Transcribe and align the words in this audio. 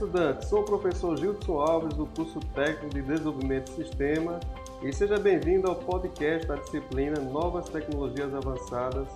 estudante, 0.00 0.46
sou 0.46 0.62
o 0.62 0.64
professor 0.64 1.14
Gilson 1.18 1.60
Alves 1.60 1.92
do 1.92 2.06
curso 2.06 2.40
técnico 2.54 2.94
de 2.94 3.02
desenvolvimento 3.02 3.66
de 3.66 3.84
sistema 3.84 4.40
e 4.82 4.90
seja 4.94 5.18
bem-vindo 5.18 5.68
ao 5.68 5.76
podcast 5.76 6.46
da 6.46 6.54
disciplina 6.54 7.20
Novas 7.20 7.68
Tecnologias 7.68 8.32
Avançadas 8.32 9.06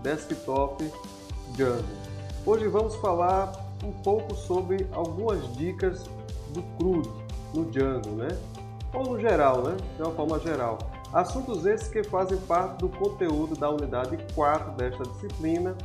Desktop 0.00 0.84
Django. 1.56 1.82
Hoje 2.46 2.68
vamos 2.68 2.94
falar 2.96 3.52
um 3.82 3.90
pouco 3.90 4.32
sobre 4.36 4.86
algumas 4.92 5.56
dicas 5.56 6.04
do 6.50 6.62
CRUD 6.76 7.10
no 7.52 7.64
Django, 7.72 8.10
né? 8.10 8.28
Ou 8.94 9.14
no 9.14 9.18
geral, 9.18 9.62
né? 9.62 9.76
De 9.96 10.02
uma 10.04 10.12
forma 10.12 10.38
geral. 10.38 10.78
Assuntos 11.12 11.66
esses 11.66 11.88
que 11.88 12.04
fazem 12.04 12.38
parte 12.42 12.78
do 12.78 12.88
conteúdo 12.88 13.56
da 13.56 13.70
unidade 13.70 14.16
4 14.36 14.70
desta 14.76 15.02
disciplina 15.02 15.76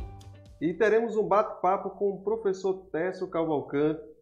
e 0.60 0.72
teremos 0.72 1.16
um 1.16 1.26
bate-papo 1.26 1.90
com 1.90 2.10
o 2.10 2.22
professor 2.22 2.86
Técio 2.92 3.26
Cavalcante, 3.26 4.13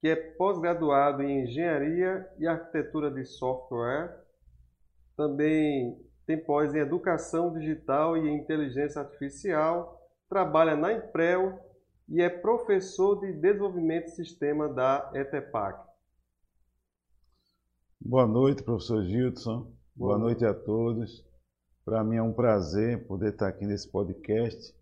que 0.00 0.08
é 0.08 0.16
pós-graduado 0.16 1.22
em 1.22 1.44
Engenharia 1.44 2.26
e 2.38 2.46
Arquitetura 2.46 3.10
de 3.10 3.24
Software. 3.24 4.24
Também 5.16 5.98
tem 6.26 6.42
pós 6.42 6.74
em 6.74 6.78
Educação 6.78 7.52
Digital 7.52 8.16
e 8.16 8.30
Inteligência 8.30 9.02
Artificial, 9.02 10.00
trabalha 10.28 10.76
na 10.76 10.92
Emprel 10.92 11.58
e 12.08 12.22
é 12.22 12.28
professor 12.28 13.20
de 13.20 13.32
Desenvolvimento 13.32 14.06
de 14.06 14.16
Sistema 14.16 14.68
da 14.68 15.10
ETEPAC. 15.14 15.88
Boa 18.00 18.26
noite, 18.26 18.62
professor 18.62 19.02
Gilson. 19.04 19.72
Boa, 19.94 20.16
Boa 20.16 20.18
noite 20.18 20.44
a 20.44 20.54
todos. 20.54 21.24
Para 21.84 22.02
mim 22.02 22.16
é 22.16 22.22
um 22.22 22.32
prazer 22.32 23.06
poder 23.06 23.32
estar 23.32 23.48
aqui 23.48 23.66
nesse 23.66 23.90
podcast 23.90 24.74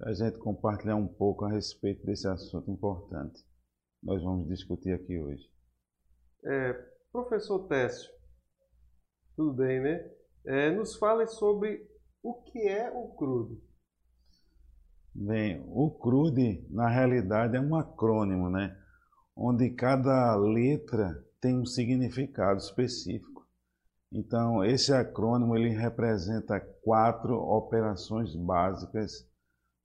a 0.00 0.12
gente 0.12 0.38
compartilhar 0.38 0.96
um 0.96 1.06
pouco 1.06 1.44
a 1.44 1.50
respeito 1.50 2.04
desse 2.04 2.26
assunto 2.26 2.70
importante. 2.70 3.44
Nós 4.04 4.22
vamos 4.22 4.46
discutir 4.48 4.92
aqui 4.92 5.18
hoje. 5.18 5.50
É, 6.44 6.74
professor 7.10 7.66
Técio, 7.66 8.12
tudo 9.34 9.54
bem, 9.54 9.80
né? 9.80 10.10
É, 10.44 10.70
nos 10.70 10.94
fale 10.96 11.26
sobre 11.26 11.88
o 12.22 12.34
que 12.42 12.68
é 12.68 12.90
o 12.92 13.08
CRUD. 13.14 13.58
Bem, 15.14 15.64
o 15.68 15.90
CRUD, 15.90 16.66
na 16.70 16.86
realidade, 16.86 17.56
é 17.56 17.60
um 17.60 17.74
acrônimo, 17.74 18.50
né? 18.50 18.78
Onde 19.34 19.70
cada 19.70 20.36
letra 20.36 21.24
tem 21.40 21.58
um 21.58 21.64
significado 21.64 22.58
específico. 22.58 23.48
Então, 24.12 24.62
esse 24.62 24.92
acrônimo 24.92 25.56
ele 25.56 25.70
representa 25.70 26.60
quatro 26.60 27.36
operações 27.36 28.36
básicas 28.36 29.26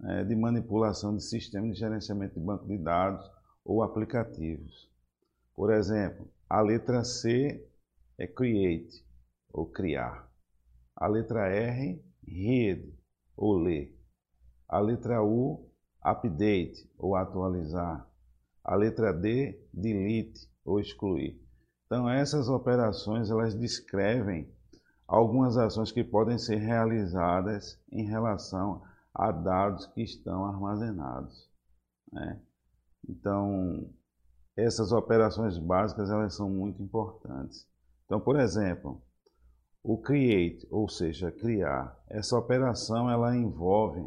é, 0.03 0.25
de 0.25 0.35
manipulação 0.35 1.15
de 1.15 1.23
sistema 1.23 1.69
de 1.71 1.79
gerenciamento 1.79 2.37
de 2.37 2.45
banco 2.45 2.67
de 2.67 2.77
dados 2.77 3.38
ou 3.69 3.83
aplicativos. 3.83 4.89
Por 5.55 5.71
exemplo, 5.71 6.27
a 6.49 6.59
letra 6.59 7.03
C 7.03 7.63
é 8.17 8.25
create 8.25 9.05
ou 9.53 9.67
criar. 9.67 10.27
A 10.95 11.05
letra 11.05 11.47
R, 11.49 12.03
read 12.27 12.91
ou 13.37 13.59
ler. 13.59 13.95
A 14.67 14.79
letra 14.79 15.23
U, 15.23 15.69
update 16.01 16.89
ou 16.97 17.15
atualizar. 17.15 18.09
A 18.63 18.75
letra 18.75 19.13
D, 19.13 19.63
delete 19.71 20.49
ou 20.65 20.79
excluir. 20.79 21.39
Então 21.85 22.09
essas 22.09 22.49
operações 22.49 23.29
elas 23.29 23.53
descrevem 23.53 24.51
algumas 25.07 25.57
ações 25.57 25.91
que 25.91 26.03
podem 26.03 26.39
ser 26.39 26.55
realizadas 26.55 27.79
em 27.91 28.03
relação 28.03 28.81
a 29.13 29.31
dados 29.31 29.85
que 29.85 30.01
estão 30.01 30.43
armazenados. 30.43 31.47
Né? 32.11 32.41
Então, 33.07 33.89
essas 34.55 34.91
operações 34.91 35.57
básicas 35.57 36.09
elas 36.09 36.35
são 36.35 36.49
muito 36.49 36.81
importantes. 36.81 37.67
Então, 38.05 38.19
por 38.19 38.39
exemplo, 38.39 39.01
o 39.83 39.97
create, 39.97 40.67
ou 40.69 40.89
seja, 40.89 41.31
criar, 41.31 41.97
essa 42.09 42.37
operação 42.37 43.09
ela 43.09 43.35
envolve 43.35 44.05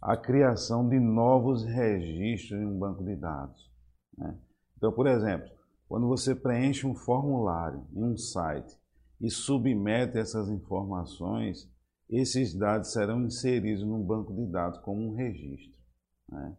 a 0.00 0.16
criação 0.16 0.88
de 0.88 0.98
novos 0.98 1.64
registros 1.64 2.60
em 2.60 2.66
um 2.66 2.78
banco 2.78 3.04
de 3.04 3.16
dados. 3.16 3.70
Né? 4.16 4.36
Então, 4.76 4.92
por 4.92 5.06
exemplo, 5.06 5.48
quando 5.88 6.08
você 6.08 6.34
preenche 6.34 6.86
um 6.86 6.94
formulário 6.94 7.86
em 7.92 8.02
um 8.02 8.16
site 8.16 8.76
e 9.20 9.30
submete 9.30 10.18
essas 10.18 10.48
informações, 10.48 11.70
esses 12.10 12.54
dados 12.54 12.92
serão 12.92 13.22
inseridos 13.22 13.84
no 13.84 14.02
banco 14.02 14.34
de 14.34 14.44
dados 14.46 14.78
como 14.80 15.08
um 15.08 15.14
registro. 15.14 15.80
Né? 16.28 16.56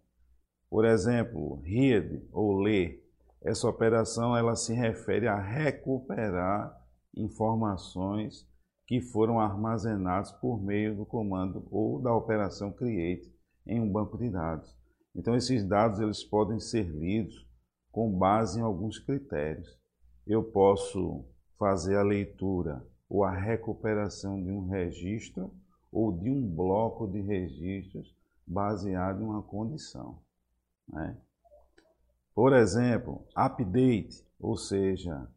Por 0.74 0.86
exemplo, 0.86 1.62
read 1.62 2.28
ou 2.32 2.58
ler, 2.58 3.08
essa 3.44 3.70
operação 3.70 4.36
ela 4.36 4.56
se 4.56 4.74
refere 4.74 5.28
a 5.28 5.40
recuperar 5.40 6.76
informações 7.16 8.50
que 8.88 9.00
foram 9.00 9.40
armazenadas 9.40 10.32
por 10.32 10.60
meio 10.60 10.96
do 10.96 11.06
comando 11.06 11.68
ou 11.70 12.02
da 12.02 12.12
operação 12.12 12.72
create 12.72 13.32
em 13.68 13.80
um 13.80 13.88
banco 13.88 14.18
de 14.18 14.32
dados. 14.32 14.76
Então 15.16 15.36
esses 15.36 15.64
dados 15.64 16.00
eles 16.00 16.24
podem 16.24 16.60
ser 16.60 16.90
lidos 16.90 17.48
com 17.92 18.12
base 18.12 18.60
em 18.60 18.64
alguns 18.64 18.98
critérios. 18.98 19.78
Eu 20.26 20.44
posso 20.44 21.24
fazer 21.60 21.98
a 21.98 22.04
leitura 22.04 22.84
ou 23.08 23.24
a 23.24 23.32
recuperação 23.32 24.44
de 24.44 24.50
um 24.50 24.68
registro 24.68 25.54
ou 25.92 26.12
de 26.12 26.32
um 26.32 26.42
bloco 26.42 27.08
de 27.08 27.22
registros 27.22 28.12
baseado 28.48 29.22
em 29.22 29.26
uma 29.26 29.44
condição. 29.44 30.18
Né? 30.88 31.18
Por 32.34 32.54
exemplo, 32.54 33.26
update, 33.36 34.26
ou 34.40 34.58
seja, 34.58 35.28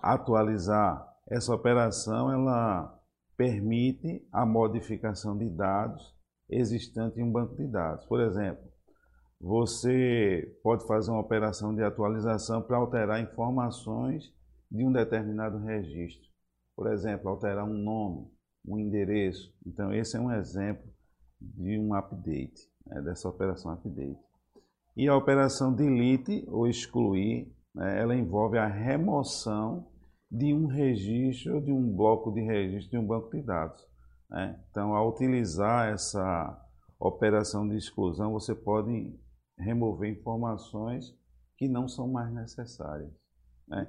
atualizar. 0.00 1.08
Essa 1.28 1.54
operação 1.54 2.30
ela 2.30 3.00
permite 3.36 4.26
a 4.30 4.44
modificação 4.44 5.36
de 5.36 5.48
dados 5.48 6.14
existentes 6.50 7.16
em 7.16 7.22
um 7.22 7.32
banco 7.32 7.56
de 7.56 7.66
dados. 7.66 8.04
Por 8.06 8.20
exemplo, 8.20 8.62
você 9.40 10.56
pode 10.62 10.86
fazer 10.86 11.10
uma 11.10 11.20
operação 11.20 11.74
de 11.74 11.82
atualização 11.82 12.62
para 12.62 12.76
alterar 12.76 13.20
informações 13.20 14.32
de 14.70 14.84
um 14.84 14.92
determinado 14.92 15.58
registro. 15.58 16.30
Por 16.76 16.92
exemplo, 16.92 17.28
alterar 17.28 17.64
um 17.64 17.74
nome, 17.74 18.30
um 18.66 18.78
endereço. 18.78 19.52
Então, 19.66 19.92
esse 19.92 20.16
é 20.16 20.20
um 20.20 20.30
exemplo 20.30 20.88
de 21.40 21.78
um 21.78 21.94
update, 21.94 22.70
né, 22.86 23.02
dessa 23.02 23.28
operação 23.28 23.72
update. 23.72 24.18
E 24.96 25.08
a 25.08 25.16
operação 25.16 25.74
delete 25.74 26.44
ou 26.48 26.66
excluir, 26.66 27.50
né, 27.74 28.00
ela 28.00 28.14
envolve 28.14 28.58
a 28.58 28.66
remoção 28.66 29.90
de 30.30 30.52
um 30.52 30.66
registro, 30.66 31.60
de 31.60 31.72
um 31.72 31.94
bloco 31.94 32.32
de 32.32 32.40
registro 32.40 32.90
de 32.90 32.98
um 32.98 33.06
banco 33.06 33.30
de 33.30 33.42
dados. 33.42 33.86
Né? 34.30 34.58
Então, 34.70 34.94
ao 34.94 35.10
utilizar 35.10 35.92
essa 35.92 36.58
operação 36.98 37.68
de 37.68 37.76
exclusão, 37.76 38.32
você 38.32 38.54
pode 38.54 39.14
remover 39.58 40.10
informações 40.10 41.14
que 41.56 41.68
não 41.68 41.86
são 41.86 42.08
mais 42.08 42.32
necessárias. 42.32 43.12
Né? 43.68 43.86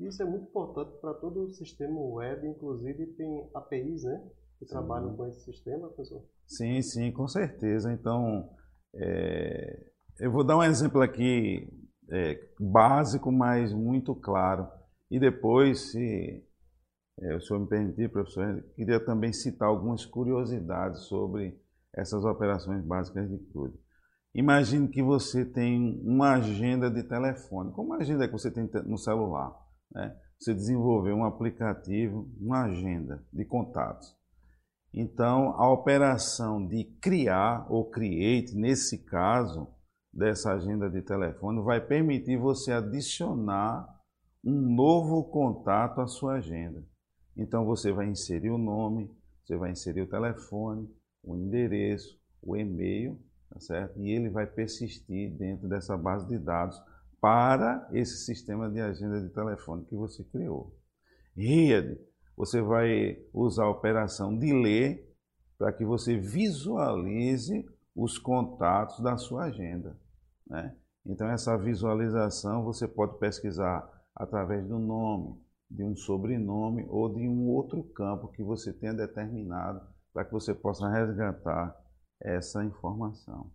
Isso 0.00 0.22
é 0.22 0.26
muito 0.26 0.48
importante 0.48 0.98
para 1.00 1.14
todo 1.14 1.44
o 1.44 1.50
sistema 1.50 1.98
web, 1.98 2.46
inclusive 2.46 3.06
tem 3.14 3.48
APIs, 3.54 4.04
né? 4.04 4.30
Que 4.58 4.66
sim. 4.66 4.72
trabalham 4.72 5.16
com 5.16 5.26
esse 5.26 5.40
sistema, 5.40 5.88
professor? 5.88 6.22
Sim, 6.46 6.82
sim, 6.82 7.12
com 7.12 7.26
certeza. 7.26 7.92
Então, 7.92 8.50
é, 8.94 9.90
eu 10.18 10.30
vou 10.30 10.44
dar 10.44 10.56
um 10.56 10.62
exemplo 10.62 11.00
aqui 11.02 11.68
é, 12.10 12.40
básico, 12.58 13.30
mas 13.30 13.72
muito 13.72 14.14
claro. 14.14 14.68
E 15.10 15.18
depois, 15.18 15.92
se 15.92 16.44
é, 17.20 17.36
o 17.36 17.40
senhor 17.40 17.60
me 17.60 17.68
permitir, 17.68 18.10
professor, 18.10 18.62
queria 18.74 19.04
também 19.04 19.32
citar 19.32 19.68
algumas 19.68 20.04
curiosidades 20.04 21.02
sobre 21.02 21.58
essas 21.94 22.24
operações 22.24 22.84
básicas 22.84 23.28
de 23.30 23.38
CRUD. 23.50 23.74
Imagine 24.34 24.88
que 24.88 25.02
você 25.02 25.44
tem 25.44 26.00
uma 26.04 26.34
agenda 26.34 26.90
de 26.90 27.02
telefone, 27.02 27.72
como 27.72 27.94
agenda 27.94 28.26
que 28.26 28.32
você 28.32 28.50
tem 28.50 28.68
no 28.84 28.98
celular 28.98 29.54
né? 29.90 30.14
você 30.38 30.52
desenvolver 30.52 31.12
um 31.12 31.24
aplicativo, 31.24 32.30
uma 32.38 32.64
agenda 32.64 33.24
de 33.32 33.44
contatos. 33.44 34.14
Então, 34.92 35.50
a 35.56 35.70
operação 35.70 36.66
de 36.66 36.84
criar 37.00 37.66
ou 37.70 37.90
create, 37.90 38.54
nesse 38.54 38.98
caso, 39.04 39.68
dessa 40.16 40.54
agenda 40.54 40.88
de 40.88 41.02
telefone, 41.02 41.62
vai 41.62 41.78
permitir 41.78 42.38
você 42.38 42.72
adicionar 42.72 43.86
um 44.42 44.74
novo 44.74 45.24
contato 45.24 46.00
à 46.00 46.06
sua 46.06 46.36
agenda. 46.36 46.82
Então, 47.36 47.66
você 47.66 47.92
vai 47.92 48.06
inserir 48.06 48.50
o 48.50 48.56
nome, 48.56 49.14
você 49.44 49.56
vai 49.56 49.72
inserir 49.72 50.00
o 50.00 50.08
telefone, 50.08 50.88
o 51.22 51.36
endereço, 51.36 52.18
o 52.40 52.56
e-mail, 52.56 53.20
tá 53.50 53.60
certo? 53.60 54.00
E 54.00 54.10
ele 54.10 54.30
vai 54.30 54.46
persistir 54.46 55.36
dentro 55.36 55.68
dessa 55.68 55.98
base 55.98 56.26
de 56.26 56.38
dados 56.38 56.80
para 57.20 57.86
esse 57.92 58.24
sistema 58.24 58.70
de 58.70 58.80
agenda 58.80 59.20
de 59.20 59.28
telefone 59.28 59.84
que 59.84 59.94
você 59.94 60.24
criou. 60.24 60.74
RIAD, 61.36 61.98
você 62.34 62.62
vai 62.62 63.18
usar 63.34 63.64
a 63.64 63.70
operação 63.70 64.36
de 64.36 64.50
ler 64.52 65.14
para 65.58 65.72
que 65.72 65.84
você 65.84 66.16
visualize 66.16 67.66
os 67.94 68.18
contatos 68.18 69.00
da 69.00 69.18
sua 69.18 69.44
agenda. 69.44 69.98
Né? 70.46 70.74
Então, 71.04 71.28
essa 71.28 71.56
visualização 71.56 72.64
você 72.64 72.86
pode 72.86 73.18
pesquisar 73.18 73.88
através 74.14 74.66
do 74.66 74.78
nome, 74.78 75.40
de 75.70 75.84
um 75.84 75.96
sobrenome 75.96 76.86
ou 76.88 77.12
de 77.12 77.28
um 77.28 77.48
outro 77.48 77.82
campo 77.82 78.28
que 78.28 78.42
você 78.42 78.72
tenha 78.72 78.94
determinado 78.94 79.80
para 80.12 80.24
que 80.24 80.32
você 80.32 80.54
possa 80.54 80.88
resgatar 80.88 81.76
essa 82.20 82.64
informação. 82.64 83.50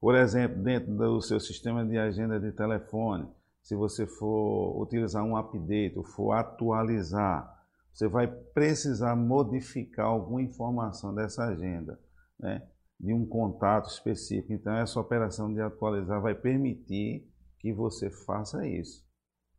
Por 0.00 0.14
exemplo, 0.14 0.62
dentro 0.62 0.94
do 0.94 1.20
seu 1.20 1.40
sistema 1.40 1.84
de 1.84 1.96
agenda 1.96 2.38
de 2.38 2.52
telefone, 2.52 3.28
se 3.62 3.74
você 3.74 4.06
for 4.06 4.80
utilizar 4.82 5.24
um 5.24 5.36
update 5.36 5.96
ou 5.96 6.04
for 6.04 6.32
atualizar, 6.32 7.62
você 7.92 8.08
vai 8.08 8.26
precisar 8.26 9.14
modificar 9.14 10.06
alguma 10.06 10.42
informação 10.42 11.14
dessa 11.14 11.44
agenda, 11.44 11.98
né, 12.38 12.66
de 13.02 13.12
um 13.12 13.26
contato 13.26 13.90
específico. 13.90 14.52
Então, 14.52 14.74
essa 14.76 15.00
operação 15.00 15.52
de 15.52 15.60
atualizar 15.60 16.20
vai 16.20 16.34
permitir 16.34 17.28
que 17.58 17.72
você 17.72 18.08
faça 18.08 18.66
isso. 18.66 19.04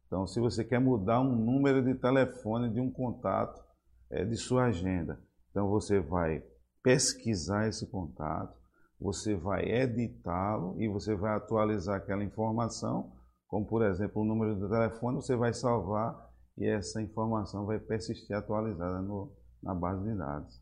Então, 0.08 0.26
se 0.26 0.40
você 0.40 0.64
quer 0.64 0.80
mudar 0.80 1.20
um 1.20 1.36
número 1.36 1.84
de 1.84 1.96
telefone 1.96 2.70
de 2.70 2.80
um 2.80 2.90
contato 2.90 3.62
é, 4.10 4.24
de 4.24 4.38
sua 4.38 4.66
agenda, 4.66 5.20
então 5.50 5.68
você 5.70 6.00
vai 6.00 6.44
pesquisar 6.82 7.68
esse 7.68 7.88
contato, 7.88 8.56
você 9.00 9.36
vai 9.36 9.64
editá-lo 9.66 10.80
e 10.80 10.88
você 10.88 11.16
vai 11.16 11.36
atualizar 11.36 11.98
aquela 11.98 12.24
informação, 12.24 13.12
como 13.48 13.66
por 13.66 13.84
exemplo 13.84 14.22
o 14.22 14.26
número 14.26 14.56
do 14.56 14.70
telefone, 14.70 15.16
você 15.16 15.36
vai 15.36 15.54
salvar 15.54 16.30
e 16.58 16.66
essa 16.66 17.02
informação 17.02 17.66
vai 17.66 17.80
persistir 17.80 18.36
atualizada 18.36 19.02
no, 19.02 19.32
na 19.62 19.74
base 19.74 20.04
de 20.04 20.16
dados. 20.16 20.62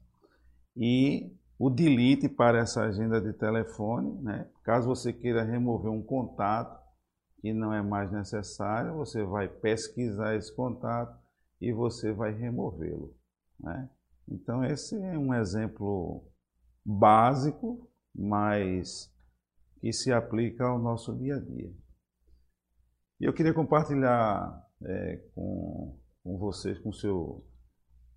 E 0.75 1.35
o 1.63 1.69
delete 1.69 2.27
para 2.27 2.57
essa 2.57 2.81
agenda 2.81 3.21
de 3.21 3.33
telefone, 3.33 4.19
né? 4.23 4.49
caso 4.63 4.87
você 4.87 5.13
queira 5.13 5.43
remover 5.43 5.91
um 5.91 6.01
contato 6.01 6.81
que 7.39 7.53
não 7.53 7.71
é 7.71 7.83
mais 7.83 8.11
necessário, 8.11 8.95
você 8.95 9.23
vai 9.23 9.47
pesquisar 9.47 10.35
esse 10.35 10.51
contato 10.55 11.15
e 11.61 11.71
você 11.71 12.11
vai 12.11 12.33
removê-lo. 12.33 13.15
Né? 13.59 13.87
Então, 14.27 14.65
esse 14.65 14.99
é 15.03 15.15
um 15.15 15.35
exemplo 15.35 16.23
básico, 16.83 17.87
mas 18.11 19.13
que 19.79 19.93
se 19.93 20.11
aplica 20.11 20.65
ao 20.65 20.79
nosso 20.79 21.15
dia 21.15 21.35
a 21.35 21.39
dia. 21.39 21.71
E 23.19 23.25
eu 23.25 23.33
queria 23.33 23.53
compartilhar 23.53 24.67
é, 24.81 25.17
com, 25.35 25.95
com 26.23 26.39
vocês, 26.39 26.79
com 26.79 26.91
seu, 26.91 27.45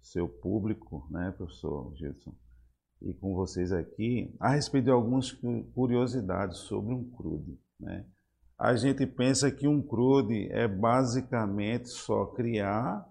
seu 0.01 0.27
público, 0.27 1.07
né, 1.11 1.31
professor 1.37 1.95
Gilson, 1.95 2.35
e 3.03 3.13
com 3.15 3.35
vocês 3.35 3.73
aqui, 3.73 4.35
a 4.41 4.51
respeito 4.51 4.85
de 4.85 4.91
algumas 4.91 5.33
curiosidades 5.75 6.59
sobre 6.59 6.95
um 6.95 7.05
CRUD. 7.11 7.59
Né? 7.79 8.07
A 8.59 8.75
gente 8.77 9.07
pensa 9.07 9.51
que 9.51 9.69
um 9.69 9.83
CRUD 9.83 10.49
é 10.51 10.67
basicamente 10.67 11.89
só 11.89 12.27
criar, 12.27 13.07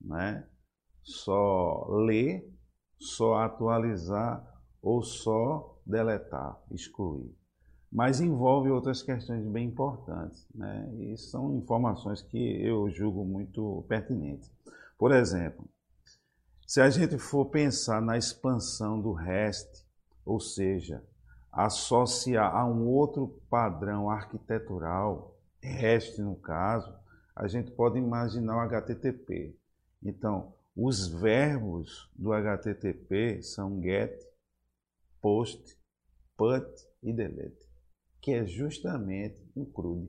né, 0.00 0.46
só 1.02 1.86
ler, 1.88 2.48
só 2.98 3.38
atualizar 3.38 4.44
ou 4.80 5.02
só 5.02 5.80
deletar, 5.84 6.60
excluir 6.70 7.38
mas 7.90 8.20
envolve 8.20 8.70
outras 8.70 9.02
questões 9.02 9.44
bem 9.46 9.68
importantes, 9.68 10.46
né? 10.54 10.88
e 10.98 11.16
são 11.16 11.56
informações 11.56 12.20
que 12.20 12.38
eu 12.62 12.88
julgo 12.90 13.24
muito 13.24 13.84
pertinentes. 13.88 14.52
Por 14.98 15.10
exemplo, 15.10 15.64
se 16.68 16.80
a 16.80 16.90
gente 16.90 17.18
for 17.18 17.46
pensar 17.46 18.00
na 18.00 18.18
expansão 18.18 19.00
do 19.00 19.12
REST, 19.12 19.84
ou 20.24 20.38
seja, 20.38 21.02
associar 21.50 22.54
a 22.54 22.64
um 22.66 22.86
outro 22.86 23.42
padrão 23.48 24.10
arquitetural, 24.10 25.36
REST 25.60 26.18
no 26.18 26.36
caso, 26.36 26.94
a 27.34 27.48
gente 27.48 27.70
pode 27.70 27.98
imaginar 27.98 28.58
o 28.58 28.60
HTTP. 28.60 29.58
Então, 30.02 30.54
os 30.76 31.08
verbos 31.08 32.08
do 32.14 32.32
HTTP 32.32 33.42
são 33.42 33.80
get, 33.80 34.22
post, 35.20 35.76
put 36.36 36.68
e 37.02 37.12
delete 37.12 37.68
que 38.20 38.32
é 38.32 38.44
justamente 38.44 39.42
um 39.56 39.64
CRUD 39.64 40.06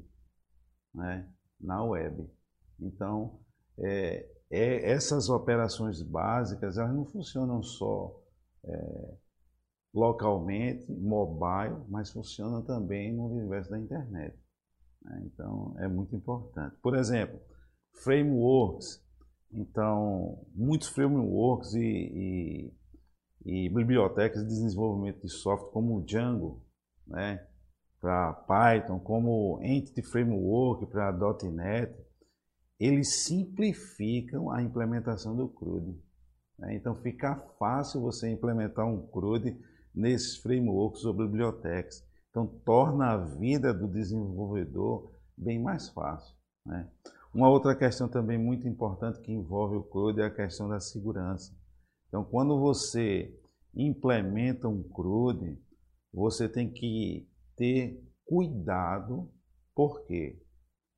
né, 0.93 1.25
na 1.59 1.83
web. 1.83 2.29
Então, 2.79 3.39
é, 3.77 4.29
é, 4.49 4.91
essas 4.91 5.29
operações 5.29 6.01
básicas 6.01 6.77
elas 6.77 6.93
não 6.93 7.05
funcionam 7.05 7.61
só 7.61 8.19
é, 8.63 9.13
localmente, 9.93 10.91
mobile, 10.91 11.83
mas 11.87 12.11
funcionam 12.11 12.63
também 12.63 13.13
no 13.13 13.27
universo 13.27 13.69
da 13.69 13.79
internet. 13.79 14.37
Né? 15.01 15.23
Então, 15.25 15.75
é 15.77 15.87
muito 15.87 16.15
importante. 16.15 16.75
Por 16.81 16.95
exemplo, 16.95 17.39
frameworks. 18.03 19.03
Então, 19.51 20.45
muitos 20.53 20.89
frameworks 20.89 21.73
e, 21.73 21.79
e, 21.81 22.73
e 23.45 23.69
bibliotecas 23.69 24.43
de 24.43 24.49
desenvolvimento 24.49 25.21
de 25.21 25.29
software, 25.29 25.71
como 25.71 25.97
o 25.97 26.03
Django, 26.03 26.63
né? 27.07 27.45
para 27.99 28.33
Python, 28.33 28.99
como 28.99 29.59
Entity 29.61 30.01
Framework 30.03 30.85
para 30.85 31.11
.NET, 31.51 31.93
eles 32.79 33.23
simplificam 33.23 34.49
a 34.49 34.61
implementação 34.61 35.35
do 35.35 35.49
CRUD. 35.49 35.99
Né? 36.57 36.75
Então 36.75 36.95
fica 36.95 37.35
fácil 37.59 38.01
você 38.01 38.29
implementar 38.29 38.85
um 38.85 39.05
CRUD 39.07 39.59
nesses 39.93 40.37
frameworks 40.37 41.03
ou 41.03 41.13
bibliotecas. 41.13 42.05
Então 42.29 42.47
torna 42.47 43.11
a 43.11 43.17
vida 43.17 43.73
do 43.73 43.87
desenvolvedor 43.87 45.11
bem 45.37 45.61
mais 45.61 45.89
fácil. 45.89 46.35
Né? 46.65 46.89
Uma 47.33 47.49
outra 47.49 47.75
questão 47.75 48.07
também 48.07 48.37
muito 48.37 48.67
importante 48.67 49.19
que 49.19 49.31
envolve 49.31 49.75
o 49.75 49.83
CRUD 49.83 50.21
é 50.21 50.25
a 50.25 50.33
questão 50.33 50.69
da 50.69 50.79
segurança. 50.79 51.53
Então 52.07 52.23
quando 52.23 52.57
você 52.59 53.37
implementa 53.75 54.67
um 54.67 54.81
CRUD, 54.83 55.59
você 56.13 56.47
tem 56.47 56.71
que 56.71 57.29
ter 57.55 58.01
cuidado, 58.25 59.29
por 59.75 60.05
quê? 60.05 60.41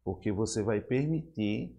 Porque 0.03 0.31
você 0.31 0.63
vai 0.63 0.81
permitir 0.81 1.77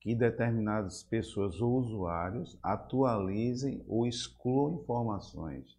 que 0.00 0.14
determinadas 0.14 1.02
pessoas 1.04 1.60
ou 1.60 1.78
usuários 1.78 2.58
atualizem 2.62 3.84
ou 3.86 4.06
excluam 4.06 4.80
informações. 4.82 5.78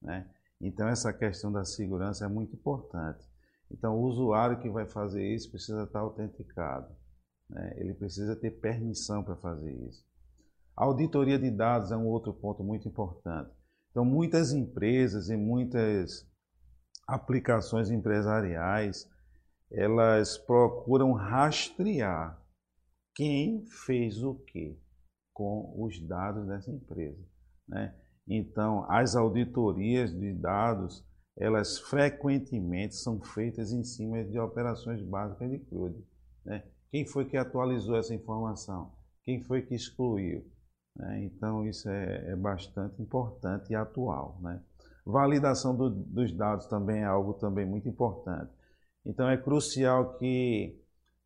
Né? 0.00 0.28
Então, 0.60 0.86
essa 0.88 1.12
questão 1.12 1.50
da 1.50 1.64
segurança 1.64 2.26
é 2.26 2.28
muito 2.28 2.54
importante. 2.54 3.26
Então, 3.70 3.96
o 3.98 4.02
usuário 4.02 4.60
que 4.60 4.68
vai 4.68 4.86
fazer 4.86 5.26
isso 5.26 5.50
precisa 5.50 5.84
estar 5.84 6.00
autenticado. 6.00 6.94
Né? 7.48 7.74
Ele 7.78 7.94
precisa 7.94 8.36
ter 8.36 8.50
permissão 8.50 9.24
para 9.24 9.36
fazer 9.36 9.72
isso. 9.88 10.04
A 10.76 10.84
auditoria 10.84 11.38
de 11.38 11.50
dados 11.50 11.90
é 11.90 11.96
um 11.96 12.06
outro 12.06 12.34
ponto 12.34 12.62
muito 12.62 12.86
importante. 12.86 13.50
Então, 13.90 14.04
muitas 14.04 14.52
empresas 14.52 15.30
e 15.30 15.36
muitas 15.36 16.26
aplicações 17.06 17.90
empresariais, 17.90 19.08
elas 19.72 20.36
procuram 20.36 21.12
rastrear 21.12 22.40
quem 23.14 23.64
fez 23.66 24.22
o 24.22 24.34
que 24.34 24.78
com 25.32 25.74
os 25.82 25.98
dados 25.98 26.46
dessa 26.46 26.70
empresa. 26.70 27.22
Né? 27.66 27.94
Então, 28.28 28.84
as 28.90 29.16
auditorias 29.16 30.12
de 30.12 30.32
dados, 30.32 31.04
elas 31.36 31.78
frequentemente 31.78 32.94
são 32.94 33.20
feitas 33.20 33.72
em 33.72 33.82
cima 33.82 34.22
de 34.24 34.38
operações 34.38 35.02
básicas 35.02 35.50
de 35.50 35.58
CRUD. 35.58 35.96
Né? 36.44 36.62
Quem 36.90 37.06
foi 37.06 37.24
que 37.24 37.36
atualizou 37.36 37.96
essa 37.96 38.14
informação? 38.14 38.92
Quem 39.24 39.42
foi 39.42 39.62
que 39.62 39.74
excluiu? 39.74 40.44
Né? 40.96 41.24
Então, 41.24 41.66
isso 41.66 41.88
é, 41.88 42.32
é 42.32 42.36
bastante 42.36 43.00
importante 43.00 43.72
e 43.72 43.74
atual. 43.74 44.38
Né? 44.42 44.62
Validação 45.04 45.74
do, 45.74 45.88
dos 45.88 46.32
dados 46.32 46.66
também 46.66 47.00
é 47.00 47.04
algo 47.04 47.34
também 47.34 47.66
muito 47.66 47.88
importante. 47.88 48.52
Então 49.04 49.28
é 49.28 49.36
crucial 49.36 50.16
que 50.18 50.78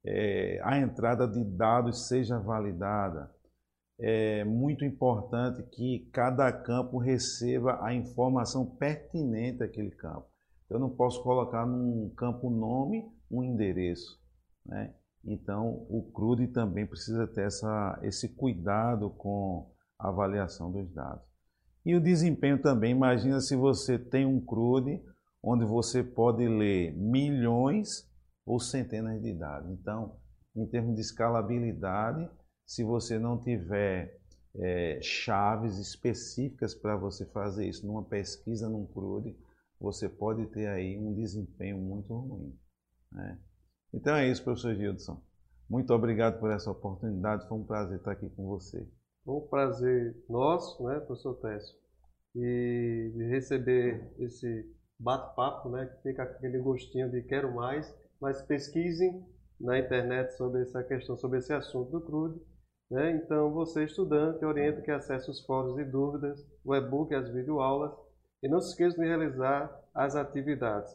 é, 0.04 0.60
a 0.62 0.78
entrada 0.78 1.26
de 1.26 1.42
dados 1.44 2.08
seja 2.08 2.38
validada. 2.38 3.30
É 3.98 4.44
muito 4.44 4.84
importante 4.84 5.62
que 5.70 6.08
cada 6.12 6.50
campo 6.52 6.98
receba 6.98 7.82
a 7.82 7.94
informação 7.94 8.66
pertinente 8.76 9.62
àquele 9.62 9.90
campo. 9.90 10.26
Eu 10.68 10.78
não 10.78 10.90
posso 10.90 11.22
colocar 11.22 11.64
num 11.64 12.10
campo 12.16 12.50
nome 12.50 13.10
um 13.30 13.42
endereço. 13.42 14.20
Né? 14.64 14.92
Então, 15.24 15.86
o 15.88 16.10
CRUD 16.12 16.48
também 16.48 16.86
precisa 16.86 17.26
ter 17.26 17.46
essa, 17.46 17.98
esse 18.02 18.28
cuidado 18.28 19.10
com 19.10 19.70
a 19.98 20.08
avaliação 20.08 20.70
dos 20.70 20.92
dados. 20.92 21.24
E 21.84 21.94
o 21.94 22.00
desempenho 22.00 22.60
também, 22.60 22.92
imagina 22.92 23.40
se 23.40 23.56
você 23.56 23.98
tem 23.98 24.26
um 24.26 24.40
CRUD 24.40 25.02
onde 25.48 25.64
você 25.64 26.02
pode 26.02 26.46
ler 26.48 26.92
milhões 26.92 28.10
ou 28.44 28.58
centenas 28.58 29.22
de 29.22 29.32
dados. 29.32 29.70
Então, 29.70 30.16
em 30.56 30.66
termos 30.66 30.96
de 30.96 31.00
escalabilidade, 31.00 32.28
se 32.66 32.82
você 32.82 33.16
não 33.16 33.40
tiver 33.40 34.18
é, 34.56 34.98
chaves 35.00 35.78
específicas 35.78 36.74
para 36.74 36.96
você 36.96 37.24
fazer 37.26 37.68
isso 37.68 37.86
numa 37.86 38.02
pesquisa 38.02 38.68
num 38.68 38.86
CRUD, 38.86 39.36
você 39.78 40.08
pode 40.08 40.46
ter 40.46 40.66
aí 40.66 40.98
um 40.98 41.14
desempenho 41.14 41.78
muito 41.78 42.12
ruim. 42.12 42.58
Né? 43.12 43.38
Então 43.94 44.16
é 44.16 44.28
isso, 44.28 44.42
professor 44.42 44.74
Gildson. 44.74 45.22
Muito 45.70 45.92
obrigado 45.94 46.40
por 46.40 46.50
essa 46.50 46.72
oportunidade, 46.72 47.46
foi 47.46 47.58
um 47.58 47.64
prazer 47.64 47.98
estar 47.98 48.12
aqui 48.12 48.28
com 48.30 48.46
você. 48.46 48.84
Um 49.24 49.40
prazer 49.40 50.16
nosso, 50.28 50.82
né, 50.84 50.98
professor 51.00 51.34
Técio, 51.34 51.76
e 52.34 53.12
de 53.14 53.24
receber 53.28 54.12
esse 54.18 54.75
bate-papo, 54.98 55.68
né, 55.68 55.86
que 55.86 56.02
fica 56.02 56.22
aquele 56.22 56.58
gostinho 56.58 57.10
de 57.10 57.22
quero 57.22 57.54
mais, 57.54 57.94
mas 58.20 58.42
pesquisem 58.42 59.24
na 59.60 59.78
internet 59.78 60.36
sobre 60.36 60.62
essa 60.62 60.82
questão, 60.82 61.16
sobre 61.16 61.38
esse 61.38 61.52
assunto 61.52 61.90
do 61.90 62.00
crude. 62.00 62.40
Né? 62.90 63.12
Então, 63.12 63.52
você, 63.52 63.84
estudante, 63.84 64.44
orienta 64.44 64.80
que 64.80 64.90
acesse 64.90 65.30
os 65.30 65.44
fóruns 65.44 65.78
e 65.78 65.84
dúvidas, 65.84 66.46
o 66.64 66.74
e-book 66.74 67.12
e 67.12 67.16
as 67.16 67.28
videoaulas. 67.30 67.92
E 68.42 68.48
não 68.48 68.60
se 68.60 68.70
esqueça 68.70 68.96
de 68.96 69.06
realizar 69.06 69.74
as 69.94 70.14
atividades. 70.14 70.94